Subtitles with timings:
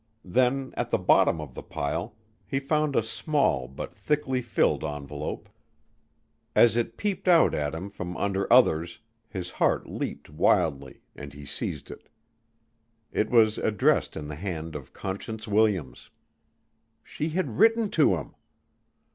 [0.25, 2.15] Then at the bottom of the pile
[2.47, 5.47] he found a small but thickly filled envelope.
[6.55, 8.97] As it peeped out at him from under others
[9.29, 12.09] his heart leaped wildly and he seized it.
[13.11, 16.09] It was addressed in the hand of Conscience Williams.
[17.03, 18.33] She had written to him!